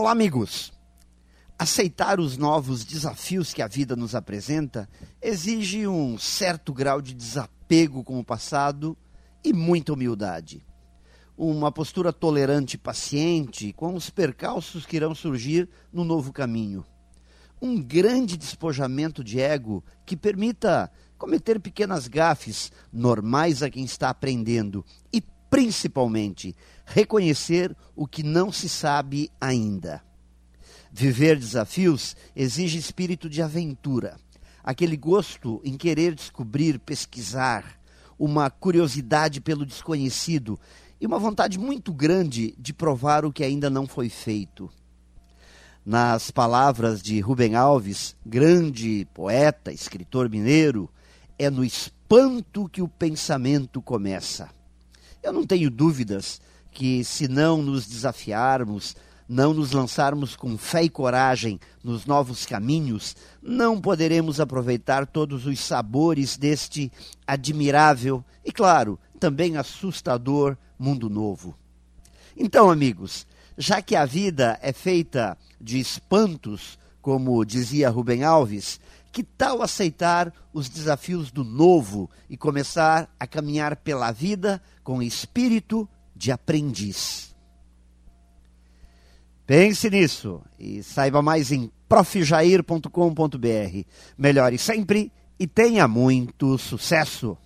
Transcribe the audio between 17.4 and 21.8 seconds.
Um grande despojamento de ego que permita cometer